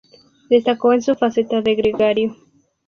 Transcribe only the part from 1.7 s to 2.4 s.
gregario.